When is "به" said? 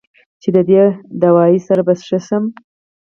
1.87-1.93